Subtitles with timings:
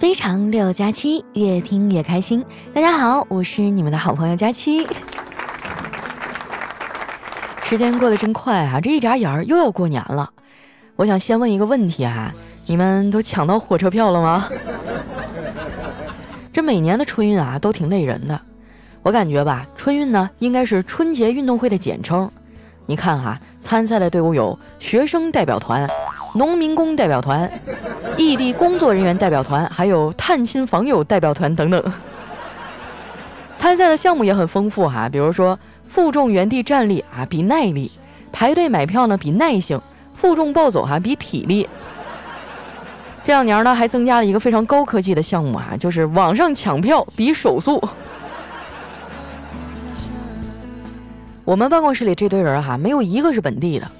[0.00, 2.42] 非常六加七，越听越开心。
[2.72, 4.88] 大家好，我是你们的好朋友佳期。
[7.62, 10.30] 时间过得真快啊，这一眨眼儿又要过年了。
[10.96, 12.32] 我想先问一个问题啊，
[12.64, 14.48] 你们都抢到火车票了吗？
[16.50, 18.40] 这每年的春运啊，都挺累人的。
[19.02, 22.30] 我感觉吧，春运呢，应该是春节运动会的简称。
[22.86, 25.86] 你看哈，参赛的队伍有学生代表团。
[26.32, 27.50] 农民工代表团、
[28.20, 31.92] 异地工作人员代表团，还有探亲访友代表团等等。
[33.56, 35.58] 参赛的项目也很丰富哈，比如说
[35.88, 37.90] 负重原地站立啊比耐力，
[38.30, 39.80] 排队买票呢比耐性，
[40.14, 41.66] 负重暴走哈比体力。
[43.24, 47.82] 这两年呢还增加了一个非常高科技的项目啊，就是网上抢票比手速。
[51.44, 53.90] 我们办公室里这堆人哈，没有一个是本地的。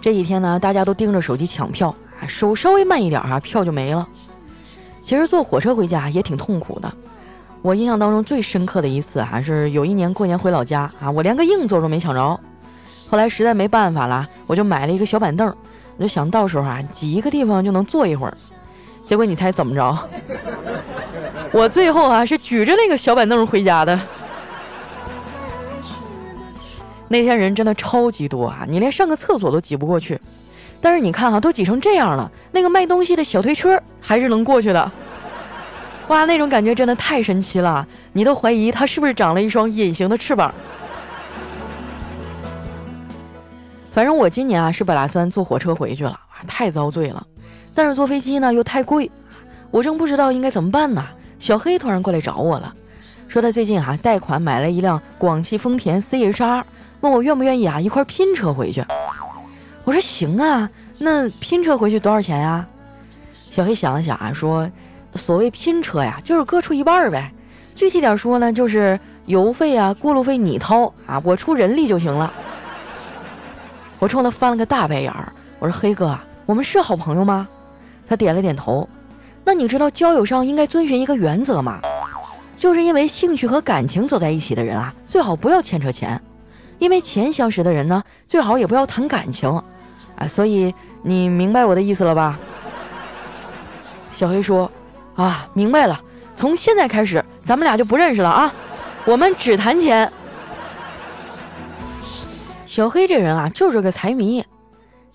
[0.00, 1.94] 这几天呢，大家都盯着手机抢票，
[2.26, 4.06] 手稍微慢一点哈，票就没了。
[5.00, 6.92] 其实坐火车回家也挺痛苦的。
[7.62, 12.40] 我印象当中最深刻的一次，还是有一年过年回老家啊，我连个硬座都没抢着。
[13.10, 15.48] 后来实在没办法了，我就买了一个小板凳，
[15.96, 18.36] 我就想到时候啊，挤一个地方就能坐一会儿。
[19.06, 19.98] 结果你猜怎么着？
[21.52, 23.98] 我最后啊是举着那个小板凳回家的。
[27.08, 30.20] 那天人真的超级多啊，你连上个厕所都挤不过去。
[30.80, 34.92] 但是你看哈，都挤成这样了，那个卖东西的小推车还是能过去的。
[36.08, 40.54] 哇，那种感觉真的太神奇了，你都怀疑它是不是长了一双隐形的翅膀。
[43.92, 47.26] 反正我今年啊是不打算坐火车回去了，太遭罪了。
[47.74, 49.10] 但是坐飞机呢又太贵，
[49.70, 51.04] 我正不知道应该怎么办呢。
[51.38, 52.72] 小黑突然过来找我了，
[53.26, 56.62] 说他最近哈贷款买了一辆广汽丰田 CHR。
[57.00, 58.84] 问我愿不愿意啊，一块拼车回去。
[59.88, 62.68] 我说行啊，那拼车回去多少钱呀？
[63.50, 64.70] 小黑想了想啊，说
[65.16, 67.32] ：“所谓拼车呀，就是各出一半呗。
[67.74, 72.30] 具体点说呢，就是油费啊、过路费你掏啊，我出人力就行了。”
[73.98, 77.48] 我冲他翻了个大白眼儿，我说：“黑哥，我们是好朋友吗？”
[78.06, 78.86] 他点了点头。
[79.42, 81.80] 那你知道交友上应该遵循一个原则吗？
[82.58, 86.20] 就是因为兴趣和感情走在一起的人啊，最好不要牵扯钱。
[86.78, 89.50] 因为钱相识的人呢，最好也不要谈感情，
[90.18, 92.38] 啊，所以你明白我的意思了吧？
[94.12, 94.70] 小黑说
[95.14, 96.00] ：“啊，明白了，
[96.34, 98.52] 从现在开始，咱们俩就不认识了啊，
[99.04, 100.10] 我们只谈钱。”
[102.66, 104.44] 小黑这人啊，就是个财迷。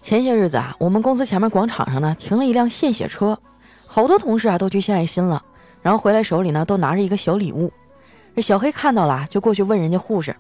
[0.02, 3.38] 前些日子啊，我们公司前面广场上呢，停了一辆献血车，
[3.86, 5.44] 好多同事啊都去献爱心了，
[5.82, 7.72] 然后回来手里呢都拿着一个小礼物。
[8.36, 10.36] 这小黑看到了，就过去问人家护士。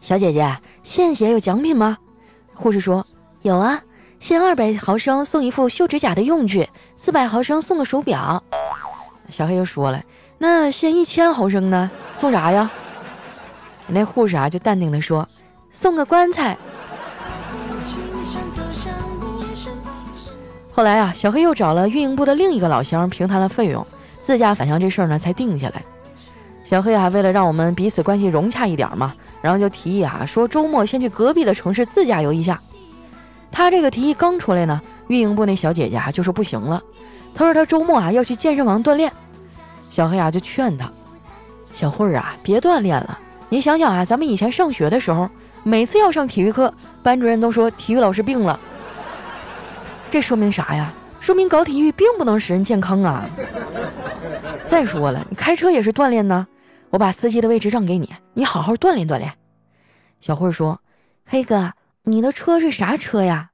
[0.00, 1.98] 小姐姐，献血有奖品吗？
[2.52, 3.04] 护士说
[3.40, 3.82] 有啊，
[4.22, 8.40] 献二百毫升送一副修指甲的用具，四百毫升送个手表。
[9.28, 10.00] 小黑又说了，
[10.38, 11.90] 那献一千毫升呢？
[12.14, 12.70] 送啥呀？
[13.88, 15.28] 那护士啊就淡定的说，
[15.72, 16.56] 送个棺材。
[20.70, 23.84] 后来啊，小黑又找了运营部的另一个老乡平摊了费用，
[24.22, 25.82] 自驾返乡这事儿呢才定下来。
[26.62, 29.16] 小黑啊，为了让我们彼此关系融洽一点嘛。
[29.40, 32.60] 然后就提议啊，说周末先去隔壁的城市自驾游一下。
[33.52, 36.82] 他这个提议刚出来呢，运营部那小姐姐啊就说不行了。
[37.34, 39.12] 她说她周末啊要去健身房锻炼。
[39.88, 40.90] 小黑啊就劝她，
[41.74, 43.18] 小慧儿啊别锻炼了。
[43.50, 45.28] 你想想啊，咱们以前上学的时候，
[45.62, 48.58] 每次要上体育课，班主任都说体育老师病了。
[50.10, 50.92] 这说明啥呀？
[51.20, 53.24] 说明搞体育并不能使人健康啊。
[54.66, 56.46] 再说了，你开车也是锻炼呢。
[56.90, 59.32] 我把司机的位置让给你，你好好锻炼锻炼。
[60.20, 60.80] 小慧儿说
[61.26, 61.72] ：“黑哥，
[62.04, 63.50] 你的车是啥车呀？”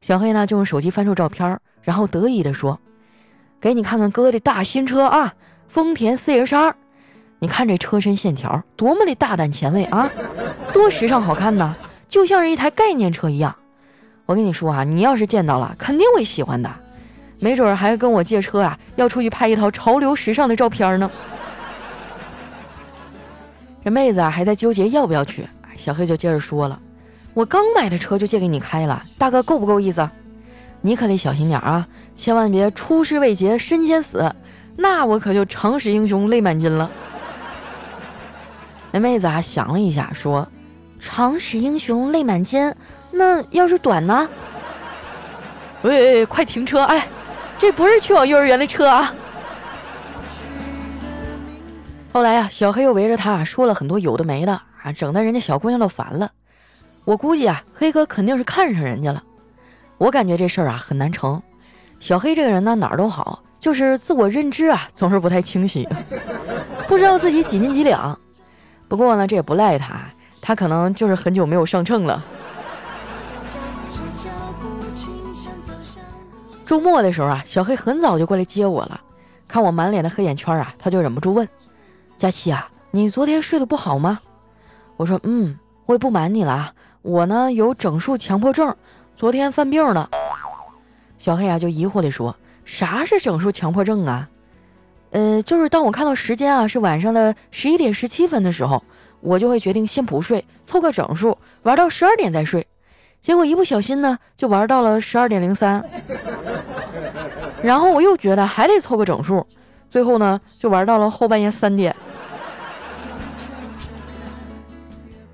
[0.00, 2.78] 小黑呢就用手机翻出照片，然后得意的说
[3.60, 5.34] ：“给你看看哥的大新车啊，
[5.68, 6.74] 丰田 ch 二。
[7.38, 10.10] 你看这车身线条多么的大胆前卫啊，
[10.72, 11.74] 多时尚好看呐，
[12.08, 13.54] 就像是一台概念车一样。
[14.26, 16.70] 我跟你说啊，你要是见到了，肯定会喜欢的，
[17.40, 21.10] 没准还跟我借车啊，要出去拍一套潮流时尚的照片呢。”
[23.84, 26.80] 这妹子啊还在纠结要不要去，小黑就接着说了
[27.34, 30.08] ：“我刚买的车就借给你开了，大哥够不够意思？
[30.80, 34.34] 你可得小心点啊，千万别出师未捷身先死，
[34.76, 36.90] 那我可就长使英雄泪满襟了。”
[38.90, 40.46] 那妹子啊想了一下说
[41.00, 42.74] ：“长使英雄泪满襟，
[43.10, 44.28] 那要是短呢？”
[45.82, 46.82] 喂喂，快停车！
[46.82, 47.08] 哎，
[47.58, 49.14] 这不是去我幼儿园的车啊！
[52.12, 54.52] 后来呀，小黑又围着他说了很多有的没的
[54.82, 56.30] 啊，整的人家小姑娘都烦了。
[57.04, 59.22] 我估计啊，黑哥肯定是看上人家了。
[59.98, 61.40] 我感觉这事儿啊很难成。
[62.00, 65.88] 小黑这个人呢哪儿都好，就是自我认知啊总是不太清晰，
[66.88, 68.18] 不知道自己几斤几两。
[68.88, 70.00] 不过呢，这也不赖他，
[70.40, 72.24] 他可能就是很久没有上秤了。
[76.66, 79.00] 周末的时候啊，小黑很早就过来接我了，
[79.46, 81.48] 看我满脸的黑眼圈啊，他就忍不住问
[82.16, 84.20] ：“佳琪啊，你昨天睡得不好吗？”
[84.96, 86.72] 我说：“嗯，我也不瞒你了啊，
[87.02, 88.74] 我呢有整数强迫症，
[89.16, 90.08] 昨天犯病了。”
[91.18, 92.34] 小黑啊就疑惑地说
[92.64, 94.28] ：“啥是整数强迫症啊？”
[95.10, 98.82] 呃，就是当我看到时间啊是晚上的十一点十七分的时候，
[99.20, 102.66] 我就会决定先不睡，凑个整数，玩到十二点再睡。
[103.20, 105.84] 结果一不小心呢，就玩到了十二点零三，
[107.62, 109.46] 然后我又觉得还得凑个整数，
[109.90, 111.94] 最后呢就玩到了后半夜三点。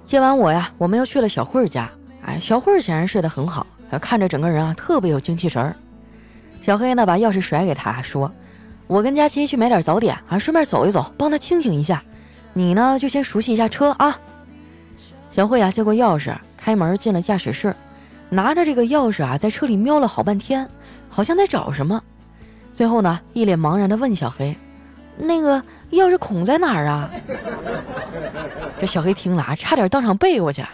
[0.08, 1.86] 接完我呀，我们又去了小慧家。
[2.24, 3.66] 哎，小慧显然睡得很好，
[4.00, 5.76] 看着整个人啊特别有精气神儿。
[6.62, 8.32] 小黑呢把钥匙甩给他，说。
[8.86, 12.02] 我跟佳琪去买点早点啊，顺便走一走，帮他清醒一下。
[12.54, 14.18] 你呢，就先熟悉一下车啊。
[15.30, 17.76] 小慧啊，接过钥匙，开门进了驾驶室，
[18.30, 20.66] 拿着这个钥匙啊，在车里瞄了好半天，
[21.10, 22.02] 好像在找什么。
[22.72, 24.56] 最后呢，一脸茫然地问小黑
[25.18, 27.10] ：“那个钥匙孔在哪儿啊？”
[28.80, 30.64] 这小黑听了啊，差点当场背过去，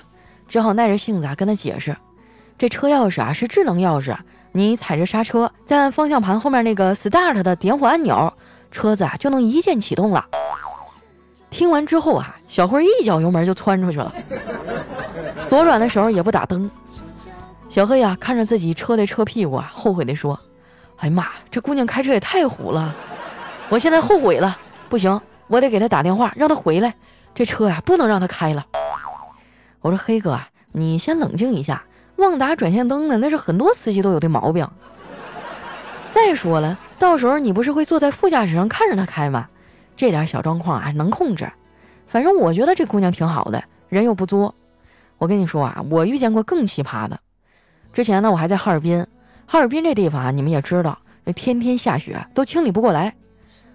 [0.46, 1.96] 只好耐着性子啊跟他解释
[2.58, 4.16] ：“这车钥匙啊是智能钥匙。”
[4.56, 8.32] 你踩着刹车，再按方向盘后面那个 start 的点火按钮，
[8.70, 10.24] 车子啊就能一键启动了。
[11.50, 14.14] 听完之后啊，小慧一脚油门就窜出去了，
[15.48, 16.70] 左转的时候也不打灯。
[17.68, 20.38] 小黑呀看着自己车的车屁股啊，后悔地说
[20.98, 22.94] ：“哎呀妈，这姑娘开车也太虎了！
[23.68, 24.58] 我现在后悔了，
[24.88, 26.94] 不行，我得给他打电话让他回来，
[27.34, 28.66] 这车呀不能让他开了。”
[29.80, 31.82] 我说：“黑哥啊，你先冷静一下。”
[32.16, 34.64] 忘打转向灯呢，那是很多司机都有的毛病。
[36.12, 39.48] 再说了，到时候你不是会坐在副驾驶上看着他开吗？
[39.96, 41.50] 这点小状况啊，能控制。
[42.06, 44.54] 反正我觉得这姑娘挺好的，人又不作。
[45.18, 47.18] 我跟你说啊，我遇见过更奇葩的。
[47.92, 49.04] 之前呢，我还在哈尔滨，
[49.44, 53.12] 哈尔滨这地方啊，你们也知道，那天天下雪，都清理不过来。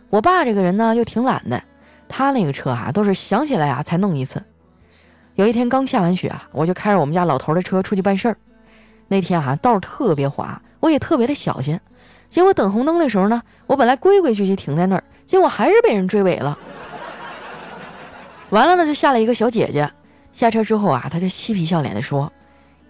[0.09, 1.61] 我爸这个人呢，又挺懒的，
[2.07, 4.43] 他那个车啊，都是想起来啊才弄一次。
[5.35, 8.37] 有一天刚下完雪啊，我就开着我们家老头的车出去办事儿。
[9.07, 11.79] 那天啊，道特别滑，我也特别的小心。
[12.29, 16.57] 结果等红灯的时候呢，我本来规规矩矩停在那儿，结果还是被人追尾了。
[18.49, 19.89] 完了呢，就下来一个小姐姐，
[20.33, 22.31] 下车之后啊，她就嬉皮笑脸的说：“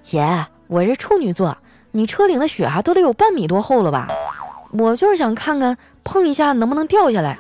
[0.01, 1.57] 姐，我是处女座，
[1.91, 4.07] 你车顶的雪啊都得有半米多厚了吧？
[4.71, 7.37] 我就是想看看碰一下能不能掉下来。”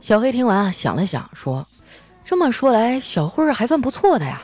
[0.00, 1.66] 小黑听完啊，想了想，说
[2.24, 4.42] ：“这么说来，小慧儿还算不错的呀。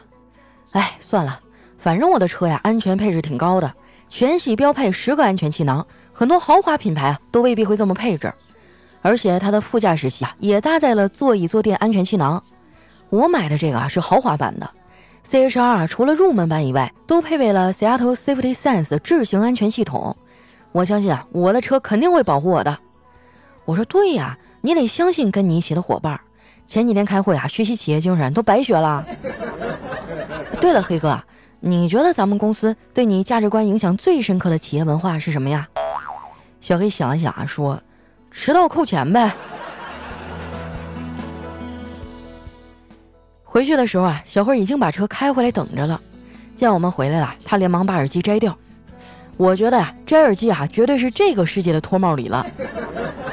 [0.73, 1.41] 哎，算了，
[1.79, 3.73] 反正我的车呀，安全配置挺高的，
[4.09, 8.33] 全系标配十个安全气囊，很多豪华品牌啊都未必会这么配置。
[9.03, 12.43] 而且它的副驾驶席啊也搭载了座椅坐垫安全气囊。
[13.09, 14.69] 我买的这个啊是豪华版的
[15.29, 20.17] ，CHR 啊除了入门版以外，都配备了 Seattle Safety Sense 智行安全系统。
[20.77, 22.79] 我相信啊，我的车肯定会保护我的。
[23.65, 26.21] 我说对呀。”你得相信跟你一起的伙伴。
[26.67, 29.07] 前几天开会啊，学习企业精神都白学了。
[30.61, 31.23] 对了，黑哥，
[31.61, 35.69] 你觉得咱们公司对你价值观影响最深刻的企业文化是什么呀？
[36.61, 37.81] 小黑想了想啊，说
[38.33, 39.33] ：“迟到扣钱呗。”
[43.45, 46.01] 回去的时候啊，小慧已经把车开回来等着了。
[46.57, 48.59] 见我们回来了，他连忙把耳机摘掉。
[49.37, 52.47] 我觉得呀，摘耳机啊，绝对是这个世界的脱帽礼了。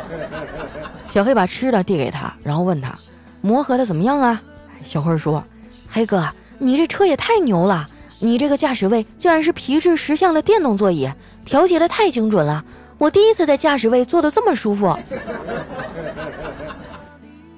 [1.10, 2.94] 小黑把吃的递给他，然后问他
[3.42, 4.42] ：“磨合的怎么样啊？”
[4.84, 5.44] 小慧说
[5.90, 7.86] ：“黑哥，你这车也太牛了！
[8.20, 11.10] 你这个驾驶位竟然是皮质十项的电动座椅，
[11.46, 12.64] 调节的太精准了。
[12.98, 14.98] 我第一次在驾驶位坐的这么舒服。”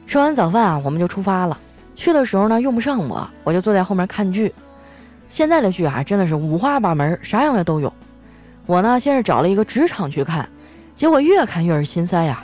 [0.05, 1.57] 吃完早饭啊，我们就出发了。
[1.95, 4.53] 去的时候呢，用不上我，我就坐在后面看剧。
[5.29, 7.91] 现在的剧啊，真的是五花八门，啥样的都有。
[8.65, 10.47] 我呢，先是找了一个职场去看，
[10.95, 12.43] 结果越看越是心塞呀，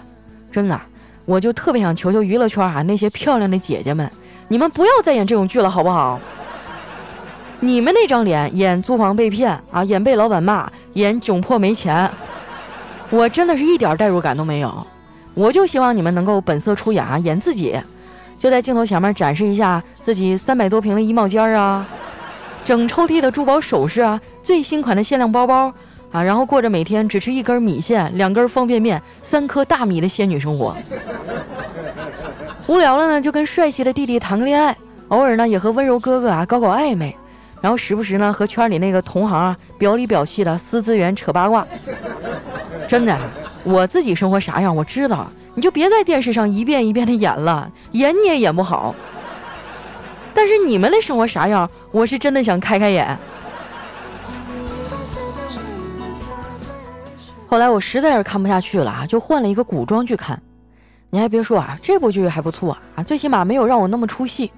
[0.51, 0.79] 真的。
[1.25, 4.11] 我就特别想求求娱乐圈啊那些漂亮的姐姐们，
[4.47, 6.19] 你们不要再演这种剧了，好不好？
[7.59, 12.09] 你们那张脸演租房被骗啊，演被老板骂，演窘迫没钱，
[13.11, 14.85] 我真的是一点代入感都没有。
[15.33, 17.79] 我就希望你们能够本色出演啊，演自己，
[18.37, 21.85] 就在镜头前面展示一下自己三百多平的衣帽间啊，
[22.65, 25.71] 整抽屉的珠宝首饰啊，最新款的限量包包。
[26.11, 30.75] 啊，然后过着每天只吃一根米线、两根方便面、三颗大米的仙女生活。
[32.67, 34.75] 无聊了呢，就跟帅气的弟弟谈个恋爱，
[35.07, 37.15] 偶尔呢也和温柔哥哥啊搞搞暧昧。
[37.61, 41.65] 然后时不时呢和圈里那个同行啊表里表气的撕资源扯八卦。
[42.87, 43.17] 真的，
[43.63, 48.93] 我自己生活啥样我知道，你就别在电视上一遍一遍的演了，演你也演不好。
[50.33, 53.17] 但是你们的生活啥样，我是真的想开开眼。
[57.51, 60.41] 后来我实在是看不下去了啊，就换了一个古装剧看。
[61.09, 64.49] 你还别说啊，这部剧还不错啊，最起码没有让我那么出戏。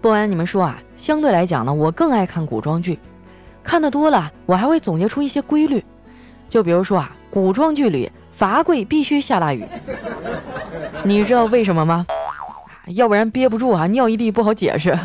[0.00, 2.98] 不瞒你们说啊，相对来讲呢，我更爱看古装剧。
[3.62, 5.84] 看的多了，我还会总结出一些规律。
[6.48, 9.66] 就比如说啊，古装剧里罚跪必须下大雨，
[11.04, 12.06] 你知道为什么吗？
[12.86, 14.98] 要不然憋不住啊，尿一地不好解释。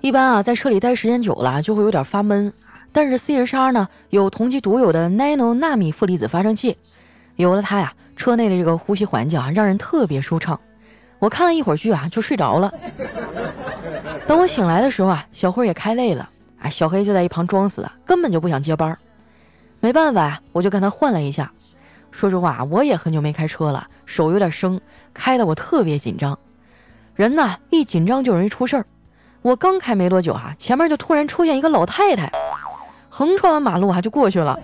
[0.00, 2.50] 一般啊，在车里待时间久了就会有点发闷。
[2.92, 6.76] 但是 C H R 呢有同级独有的 Nano 纳米负离子发生器，
[7.36, 10.58] 有了它呀，车内的这个呼吸环境啊让人特别舒畅。
[11.18, 12.72] 我看了一会儿剧啊就睡着了。
[14.26, 16.28] 等我醒来的时候啊，小辉也开累了，
[16.58, 18.96] 哎，小黑就在一旁装死，根本就不想接班。
[19.80, 21.52] 没办法呀，我就跟他换了一下。
[22.10, 24.80] 说实话，我也很久没开车了，手有点生，
[25.14, 26.38] 开的我特别紧张。
[27.14, 28.86] 人呢一紧张就容易出事儿。
[29.42, 32.30] 我刚开没多久哈，前面就突然出现一个老太太。
[33.20, 34.58] 横穿完马路啊，就过去了，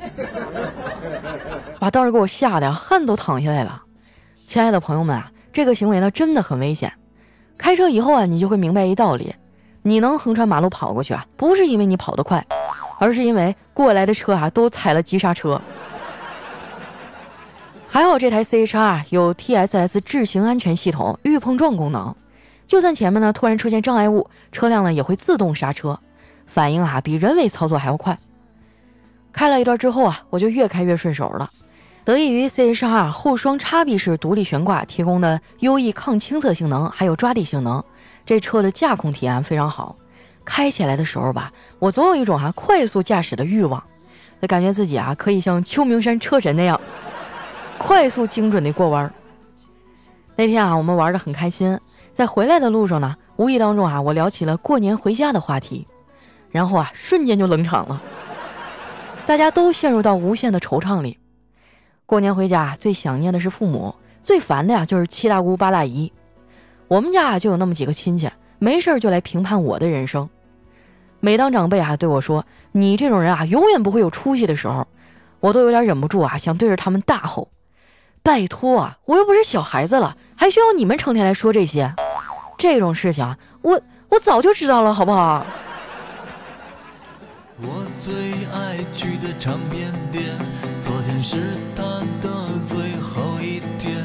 [1.78, 3.82] 把当时给我吓得汗都淌下来了。
[4.46, 6.90] 亲爱的朋友们啊，这个行为呢真的很危险。
[7.58, 9.34] 开车以后啊，你就会明白一道理：
[9.82, 12.42] 你能横穿马路跑过去啊，不是因为你跑得快，
[12.98, 15.60] 而是因为过来的车啊都踩了急刹车。
[17.86, 22.14] 还好这台 C H R 有 T S S 智行安全系统预碰撞功能，
[22.66, 26.00] 就算前面呢突然出现障碍物，车辆呢也会自动刹车，
[26.46, 28.18] 反应啊比人为操作还要快。
[29.36, 31.50] 开了一段之后啊，我就越开越顺手了。
[32.06, 37.84] 得益于 C H R 后双叉臂式独立悬挂提供的优异抗倾侧性能，还有抓地性能，
[38.24, 39.94] 这车的驾控体验非常好。
[40.42, 43.82] 开起来的时候吧，我总有一种啊快速驾驶的欲望，
[44.40, 46.80] 就感觉自己啊可以像秋名山车神那样，
[47.76, 49.12] 快速精准的过弯。
[50.34, 51.78] 那天啊，我们玩的很开心，
[52.14, 55.86] 在回来的路上呢，无意当中啊，我聊起了过年回家的话题，
[56.50, 58.00] 然后啊，瞬间就冷场了。
[59.26, 61.18] 大家都陷入到无限的惆怅里。
[62.06, 63.92] 过年回家，最想念的是父母，
[64.22, 66.12] 最烦的呀就是七大姑八大姨。
[66.86, 68.30] 我们家就有那么几个亲戚，
[68.60, 70.28] 没事就来评判我的人生。
[71.18, 74.86] 每当长辈啊对我说“你这种人啊永远不会有出息”的时候，
[75.40, 77.48] 我都有点忍不住啊，想对着他们大吼
[78.22, 81.92] ：“拜托啊，我又不是小孩子了，还需要你们成天来说这些？
[82.56, 85.44] 这种事情啊，我我早就知道了，好不好？”
[88.06, 88.14] 最
[88.54, 90.22] 爱去的唱片店，
[90.84, 91.82] 昨天是他
[92.22, 93.96] 的最后一天。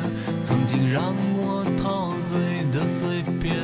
[0.44, 3.56] 曾经让我陶醉的碎片，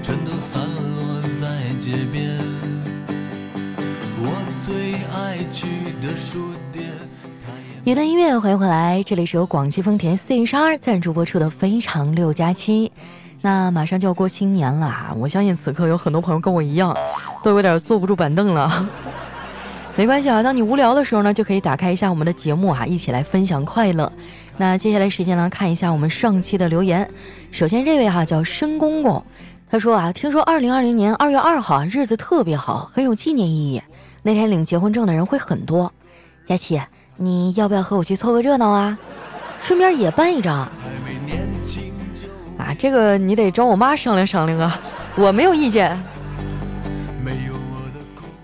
[0.00, 2.38] 全都散落在街边。
[4.20, 4.30] 我
[4.64, 5.66] 最爱去
[6.00, 6.88] 的书店。
[7.82, 12.86] 一段音乐，欢迎回来，这里是由广汽丰田 C H R 赞助播出的《非常六加七》。
[13.42, 16.96] 那马上就要过新年了，我相信此刻有很多朋友跟我一样，
[17.42, 18.88] 都有点坐不住板凳了。
[19.96, 24.10] 没关系啊，当你无聊的时候呢，就可以打开一下我们的节目啊，一起来分享快乐。
[24.56, 27.06] 那接下来时间呢，看一下我们上期的留言。
[27.50, 29.22] 首先这位哈叫申公公，
[29.70, 33.82] 他说啊，听说二零二零年二月二号日子特别好，很有纪念意义。
[34.22, 35.92] 那天领结婚证的人会很多。
[36.46, 36.80] 佳琪，
[37.16, 38.98] 你要不要和我去凑个热闹啊？
[39.60, 40.68] 顺便也办一张。
[42.56, 44.80] 啊，这个你得找我妈商量商量啊，
[45.16, 46.02] 我没有意见。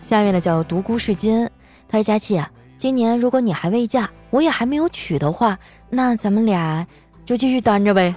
[0.06, 1.50] 下面的叫独孤世金，
[1.88, 5.58] 他说：“佳琪啊，今年如果你还未嫁，我也还没有娶的话，
[5.90, 6.86] 那咱们俩
[7.24, 8.14] 就继续单着呗。”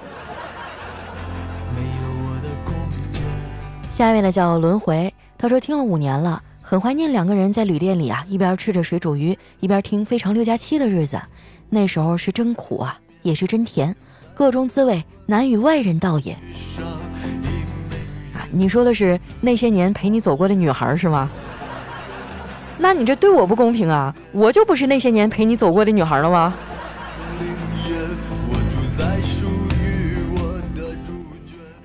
[3.90, 11.20] 下面的叫轮回，他说：“听了五年了，很怀念两个人在旅店里啊，一边吃着水煮鱼，一边听《非常六加七》的日子。
[11.72, 13.96] 那时候是真苦啊，也是真甜，
[14.36, 16.34] 各种滋味难与外人道也。”
[18.32, 21.28] 啊，你说的是那些年陪你走过的女孩是吗？
[22.82, 24.16] 那你这对我不公平啊！
[24.32, 26.54] 我就不是那些年陪你走过的女孩了吗？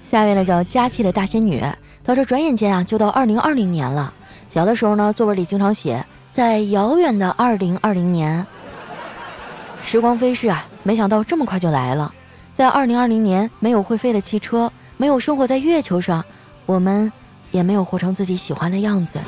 [0.09, 1.61] 下面呢叫佳期的大仙女，
[2.05, 4.15] 她说：“转眼间啊，就到二零二零年了。
[4.49, 8.47] 小的时候呢，作文里经常写在遥远的二零二零年。
[9.83, 12.15] 时光飞逝啊，没想到这么快就来了。
[12.55, 16.25] 在二零二零年，没有会飞的汽车，没有生活在月球上，
[16.67, 17.13] 我们
[17.51, 19.19] 也没有活成自己喜欢的样子。”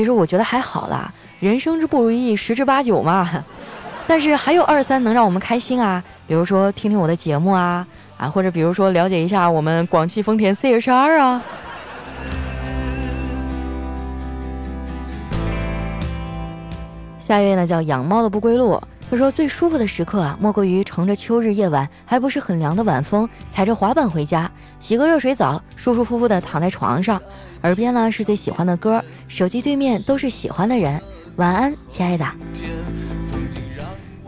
[0.00, 3.44] 其实我觉得还好啦，人生之不如意十之八九嘛。
[4.06, 11.42] 但是还有二三能让我们开心啊，比如说听听我的节目啊，啊，或者比如说了解一下我们广汽丰田 CHR 啊。
[17.20, 18.80] 下一位呢叫养猫的不归路，
[19.10, 24.48] 他说最舒服的时刻啊，莫过于乘着秋日夜晚还不是很凉的晚风，踩着滑板回家，
[24.78, 27.20] 洗个热水澡，舒舒服服的躺在床上，
[27.62, 31.02] 耳边呢是最喜欢的歌，手机对面都是喜欢的人，
[31.34, 32.24] 晚安，亲爱的。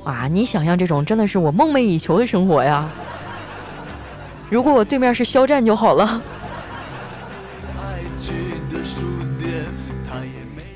[0.03, 2.91] 啊，你想象这种真的是我梦寐以求的生活呀！
[4.51, 6.21] 如果我对面是肖战就好了。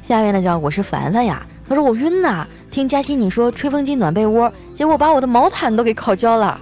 [0.04, 1.44] 下面呢叫我是凡凡呀。
[1.68, 2.46] 他说我晕呐，
[2.76, 6.60] 听佳期你说吹风机暖被窝，结果把我的毛毯都给烤焦了。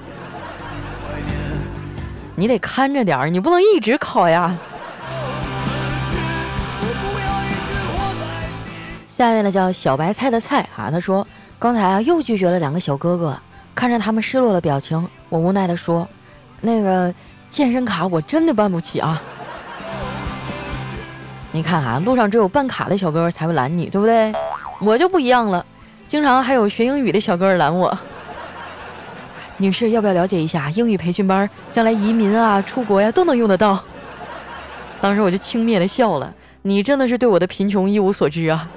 [2.36, 4.56] 你得看着点儿，你不能一直烤呀。
[9.08, 11.26] 下面呢叫小白菜的菜啊，他说
[11.58, 13.36] 刚才啊又拒绝了两个小哥哥，
[13.74, 16.06] 看着他们失落的表情，我无奈的说，
[16.60, 17.12] 那个
[17.50, 19.20] 健身卡我真的办不起啊。
[21.50, 24.32] 你看啊，路上只有办卡的小哥哥才会拦你，对不对？
[24.80, 25.64] 我就不一样了，
[26.06, 27.96] 经常还有学英语的小哥儿拦我。
[29.56, 31.48] 女士，要不要了解一下英语培训班？
[31.70, 33.82] 将来移民啊、出国呀都能用得到。
[35.00, 38.68] 当时我就轻蔑的笑了，你真的是对我的贫穷一无所知啊。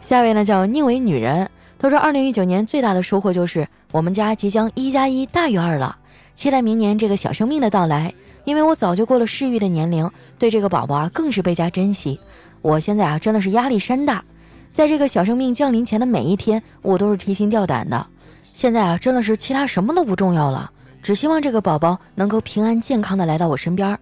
[0.00, 5.96] 下一位呢叫宁为女人，她说：二零一九年最大的收获就是我们家即将一加一大于二了，
[6.34, 8.14] 期待明年这个小生命的到来，
[8.44, 12.18] 因为我早就过了适育的年龄，对这个宝宝啊更是倍加珍惜。
[12.62, 14.24] 我现在啊，真的是压力山大，
[14.72, 18.06] 在这个小生命降临前的每一天，我都是提心吊胆的。
[18.54, 20.70] 现在啊，真的是其他什么都不重要了，
[21.02, 23.98] 只希望这个宝宝能够平安健康的来到我身边。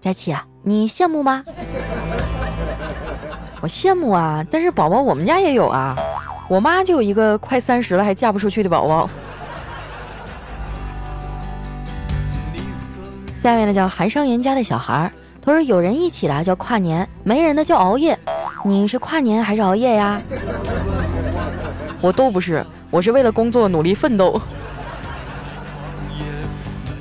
[0.00, 1.44] 佳琪啊，你羡慕吗？
[3.60, 5.96] 我羡慕啊，但是宝宝我们家也有啊，
[6.48, 9.10] 我妈就有一个快三十了还嫁不出去的宝宝。
[13.42, 15.12] 下面呢叫韩商言家的小孩儿。
[15.42, 18.18] 他说：“有人一起来叫跨年，没人的叫熬夜。
[18.64, 20.20] 你是跨年还是熬夜呀？”
[22.00, 24.40] 我都不是，我是为了工作努力奋斗。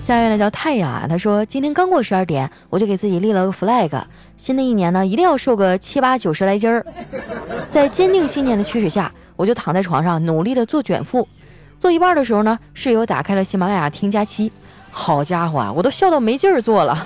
[0.01, 4.01] 下面呢叫太阳啊，他说：“今天刚过十二点，我就给自己立了个 flag，
[4.37, 6.83] 新的一年呢一定要瘦个七八九十来斤儿。”
[7.69, 11.27] 在坚定信念的驱使下，我就躺在床上努力的做卷腹。
[11.77, 14.51] 做一半的时候呢，室友打开了喜马拉雅听假期，
[14.89, 17.05] 好家伙啊，我都笑到没劲儿做了。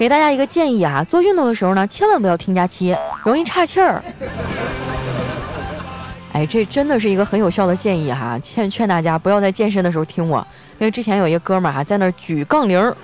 [0.00, 4.02] 给大家一个建议啊，做运动的时候呢，千万不要听假期，容易岔气儿。
[6.32, 10.38] 哎，这真的是一个很有效的建议哈，劝劝大家不要在健身的时候听我，
[10.78, 12.94] 因为之前有一个哥们儿哈在那儿举杠铃，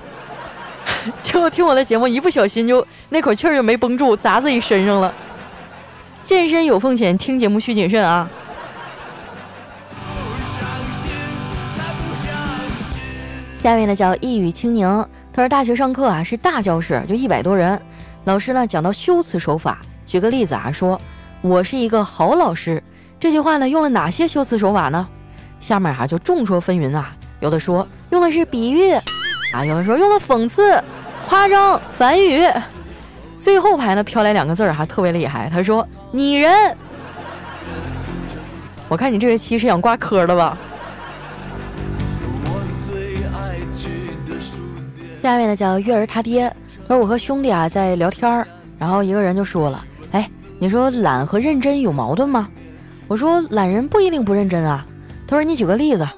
[1.21, 5.13] 结果听我的节目一不小心就那口气儿就没绷住，砸自己身上了。
[6.25, 8.27] 健身有风险，听节目需谨慎啊。
[13.63, 15.07] 下面呢叫一语清宁。
[15.37, 17.79] 他说：“大学上课啊，是大教室，就一百多人。
[18.25, 20.99] 老师呢讲到修辞手法，举个例子啊，说
[21.43, 22.83] 我是一个好老师。
[23.21, 25.07] 这句话呢用了哪些修辞手法呢？
[25.61, 28.93] 下面啊就众说纷纭啊，有的说用的是比喻
[29.53, 30.83] 啊，有的说用了讽刺、
[31.29, 32.43] 夸张、反语。
[33.39, 35.51] 最后排呢飘来两个字儿哈，特别厉害。
[35.53, 36.75] 他说拟人。
[38.89, 40.57] 我看你这学期是想挂科了吧？”
[45.27, 46.49] 下面呢叫月儿他爹，
[46.87, 48.47] 他说我和兄弟啊在聊天儿，
[48.79, 52.49] 然后一个人就说了，哎，你说懒和认真有矛盾吗？
[53.09, 54.87] 我说懒人不一定不认真啊。
[55.27, 56.09] 他说你举个例子。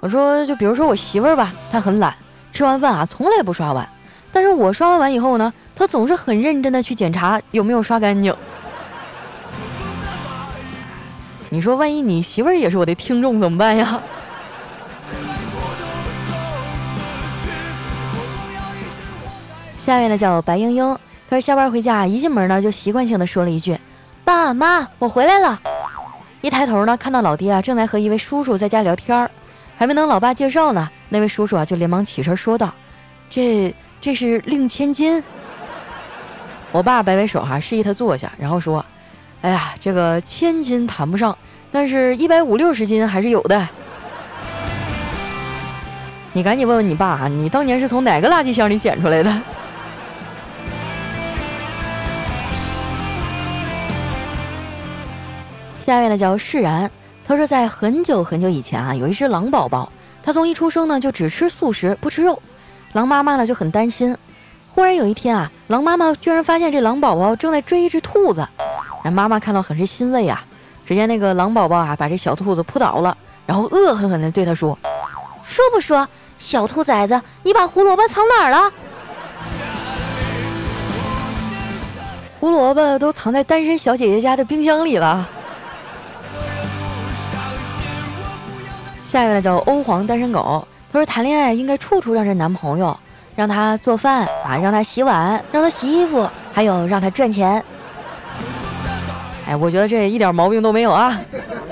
[0.00, 2.14] 我说就比如说我媳妇儿吧，她很懒，
[2.52, 3.88] 吃完饭啊从来不刷碗，
[4.30, 8.36] 但是我刷完碗以后呢，她总是很认真的去检查有没有刷干净。
[11.48, 13.98] 你说万一你媳妇儿也是我的听众怎么办呀？
[19.88, 20.84] 下面呢叫白英英，
[21.30, 23.74] 她说下班回家一进门呢就习惯性的说了一句
[24.22, 25.58] ：“爸妈，我回来了。”
[26.42, 29.30] 一抬头呢看到老爹啊正在和一位叔叔在家聊天儿，
[29.78, 32.70] 还没等老爸介绍呢，那位叔叔啊就连忙起身说道
[33.30, 35.24] ：“这这是令千金。”
[36.70, 38.84] 我爸摆摆手哈，示意他坐下，然后说
[39.40, 41.34] ：“哎呀，这个千金谈不上，
[41.72, 43.66] 但是一百五六十斤还是有的。”
[46.34, 49.34] 你赶紧问问你爸啊，你当年是从哪个垃圾箱里捡出来的？
[55.88, 56.90] 下面呢叫释然，
[57.26, 59.90] 他说在很久很久以前啊，有一只狼宝宝，
[60.22, 62.38] 他从一出生呢就只吃素食不吃肉，
[62.92, 64.14] 狼妈妈呢就很担心。
[64.68, 68.46] 忽然有一天啊，狼妈妈居然发现这狼宝宝正在追一只兔子，
[69.02, 70.44] 让妈妈看到很是欣慰啊。
[70.84, 74.78] 只见那个狼宝宝啊把这小兔子扑倒了，然后恶狠狠地对他说
[75.42, 76.06] ：“说不说？
[76.38, 78.70] 小兔崽子，你把胡萝卜藏哪儿了？
[82.38, 85.26] 胡萝卜都藏在单身小姐姐家的冰箱里了。
[89.08, 92.94] 下一位呢叫欧皇单身狗，他说谈恋爱应该处处让着男朋友，
[93.34, 97.64] 让他做饭啊，让他洗碗，让他洗衣服，还有让他赚钱。
[99.46, 101.18] 哎，我觉得这一点毛病都没有啊。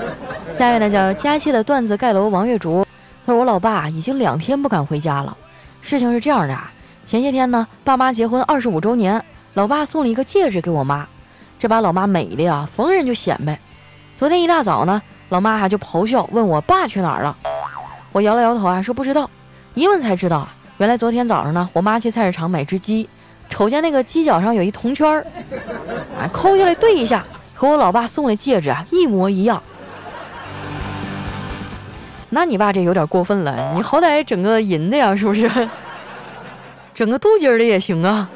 [0.57, 2.83] 下一位呢叫佳期的段子盖楼王月竹，
[3.23, 5.37] 他说我老爸已经两天不敢回家了。
[5.79, 6.71] 事情是这样的啊，
[7.05, 9.23] 前些天呢，爸妈结婚二十五周年。
[9.53, 11.07] 老爸送了一个戒指给我妈，
[11.59, 13.59] 这把老妈美的呀，逢人就显摆。
[14.15, 17.35] 昨天一大早呢，老妈还就咆哮问我爸去哪儿了。
[18.11, 19.29] 我摇了摇头啊，说不知道。
[19.73, 23.07] 一问才知道，原来昨天早上呢，我妈去菜市场买只鸡，
[23.49, 25.25] 瞅见那个鸡脚上有一铜圈儿，
[26.19, 29.61] 啊，抠下来对一下，和我老爸送的戒指啊一模一样。
[32.29, 35.49] 那你爸这有点过分了，你好歹整个银的呀，是不是？
[36.93, 38.27] 整个镀金的也行啊。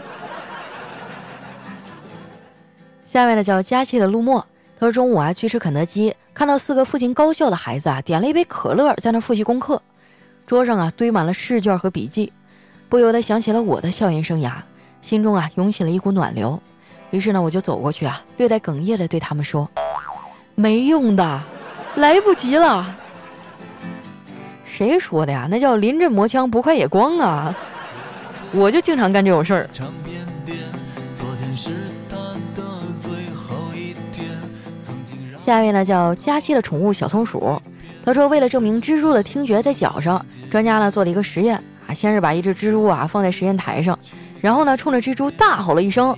[3.03, 4.45] 下面呢叫佳期的陆墨，
[4.81, 9.79] 他说中午啊去吃肯德基，看到四个父亲高校的孩子啊点了一杯可乐，在那复习功课，
[10.47, 12.33] 桌上啊堆满了试卷和笔记，
[12.89, 14.53] 不由得想起了我的校园生涯，
[15.03, 16.59] 心中啊涌起了一股暖流。
[17.11, 19.69] 于是呢我就走过去啊，略带哽咽的对他们说
[20.55, 21.39] ：“没用的，
[21.97, 22.97] 来不及了。”
[24.65, 25.47] 谁说的呀？
[25.47, 27.55] 那叫临阵磨枪，不快也光啊！
[28.51, 29.69] 我就经常干这种事儿。
[35.51, 37.61] 下一位呢叫佳期的宠物小松鼠，
[38.05, 43.99] 他说为了证明蜘蛛的听觉在脚上，专家呢做了一个实验啊，先是把一只蜘蛛啊放在实验台上，
[44.39, 46.17] 然后呢冲着蜘蛛大吼了一声，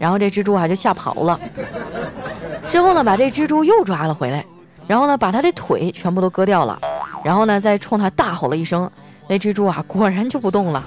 [0.00, 1.38] 然后这蜘蛛啊就吓跑了。
[2.66, 4.44] 之后呢把这蜘蛛又抓了回来，
[4.88, 6.76] 然后呢把它的腿全部都割掉了，
[7.22, 8.90] 然后呢再冲它大吼了一声，
[9.28, 10.84] 那蜘蛛啊果然就不动了。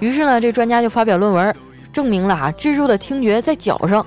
[0.00, 1.54] 于是呢这专家就发表论文，
[1.92, 4.06] 证明了啊蜘蛛的听觉在脚上。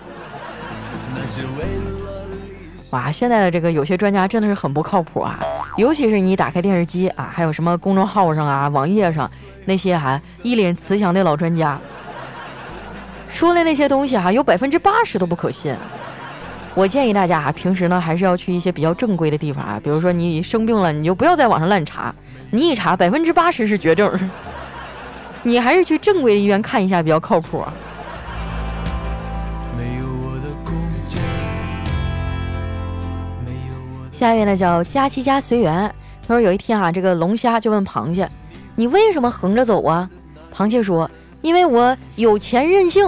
[2.96, 5.38] 哇，现在的这个有些专家真的是很不靠谱啊！
[5.76, 9.30] 尤其是你打开电视机啊，还有什么公众号上啊、网页上
[9.66, 11.78] 那些哈一脸慈祥的老专家
[13.28, 15.76] 说的那些东西哈，有百分之八十都不可信。
[16.74, 22.16] 我建议大家啊，平时呢还是要去一些比较正规的地方啊，比如说你生病了，你就不要在网上乱查，
[22.50, 24.10] 你一查百分之八十是绝症，
[25.44, 27.62] 你还是去正规的医院看一下比较靠谱。
[34.18, 35.94] 下一位呢叫佳期家随缘，
[36.26, 38.30] 他说有一天啊，这个龙虾就问螃蟹
[38.74, 40.10] ：“你为什么横着走啊？”
[40.56, 41.12] 螃蟹说
[41.44, 43.06] ：“因为我有钱任性。”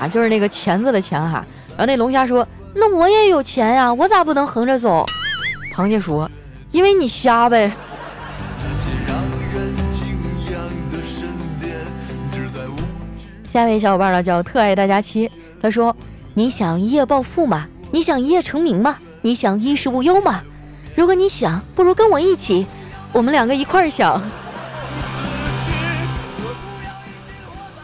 [0.00, 1.44] 啊，就是那个钳子的钳哈。
[1.76, 5.04] 然后那龙虾说：“那我也有钱呀，我咋不能横着走？”
[5.76, 6.28] 螃蟹说
[6.72, 7.70] ：“因为你瞎呗。”
[13.46, 15.94] 下一位小伙伴呢叫特爱大家期，他说
[16.32, 17.68] ：“你想一夜暴富吗？
[17.90, 20.42] 你想一夜成名吗？”你想衣食无忧吗？
[20.96, 22.66] 如果你想，不如跟我一起，
[23.12, 24.20] 我们两个一块儿想。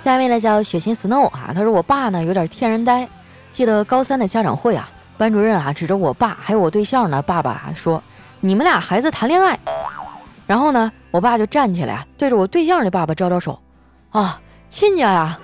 [0.02, 3.08] 下一位呢叫雪心 Snow 啊，他说我爸呢有点天然呆。
[3.52, 8.02] 记得高三的家长会啊，班主任啊指着我爸还有我对象呢，爸爸说
[8.40, 9.58] 你们俩孩子谈恋爱。
[10.46, 13.58] 然后呢，我爸就站起来对着我对象的爸爸招招手，
[14.10, 15.38] 啊，亲家呀。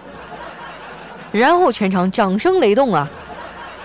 [1.30, 3.09] 然后全场掌声雷动啊，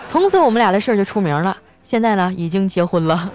[0.08, 1.56] 从此我们俩的事儿就出名了。
[1.90, 3.32] 现在呢，已经结婚了。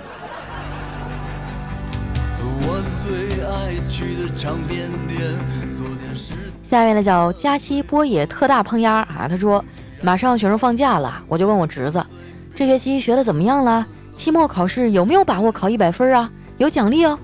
[6.63, 9.65] 下面呢叫佳期波野特大胖丫啊，他说
[10.03, 12.07] 马上学生放假了，我就问我侄子，
[12.55, 13.85] 这学期学的怎么样了？
[14.15, 16.31] 期末考试有没有把握考一百分啊？
[16.59, 17.19] 有奖励哦。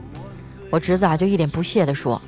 [0.68, 2.20] 我侄子啊就一脸不屑地说，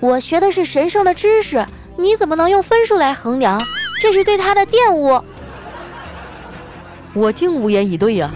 [0.00, 1.64] 我学的是神圣的知识，
[1.96, 3.58] 你怎么能用分数来衡量？
[4.02, 5.24] 这是对他的玷污。
[7.14, 8.28] 我竟无言以对呀！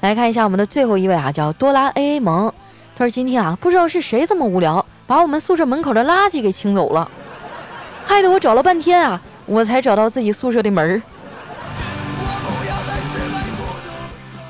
[0.00, 2.52] 来看一下我们的最后一位啊，叫多拉 A A 萌。
[2.96, 7.10] 他说今天啊，不知道是谁这么无聊，把我们宿舍门口的垃圾给清走了，
[8.04, 11.02] 害得我找了半天啊，我才找到自己宿舍的门儿。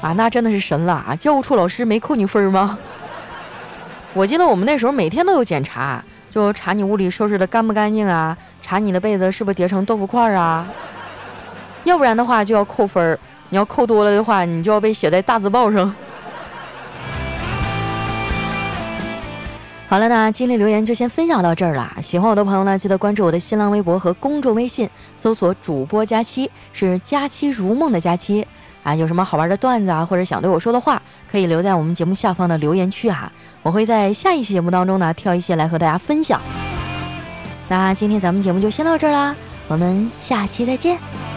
[0.02, 1.16] 啊，那真的是神了啊！
[1.16, 2.76] 教务处老师没扣你分吗？
[4.12, 8.37] 我记得我们那时候每天都有检查，就查你屋里收拾的干不干净啊。
[8.66, 10.66] 查你的被子是不是叠成豆腐块儿啊？
[11.85, 13.16] 要不然的话就要扣分儿。
[13.48, 15.94] 你要扣多了的话，你就要被写在大字报上。
[19.88, 21.92] 好了，那今天留言就先分享到这儿了。
[22.02, 28.44] 喜欢我的朋友呢，记得关注我的新浪微博和公众微信，搜索主播佳期，是佳期如梦的佳期
[28.83, 28.92] 啊。
[28.92, 31.00] 有什么好玩的段子啊，或者想对我说的话，
[31.31, 33.31] 可以留在我们节目下方的留言区啊。
[33.62, 36.40] 我会在下一期节目当中呢，挑一些来和大家分享。
[37.68, 39.35] 那今天咱们节目就先到这儿啦
[39.68, 41.36] 我们下期再见。